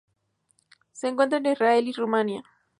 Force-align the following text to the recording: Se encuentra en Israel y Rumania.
Se 0.93 1.09
encuentra 1.09 1.37
en 1.37 1.45
Israel 1.45 1.87
y 1.87 1.93
Rumania. 1.93 2.43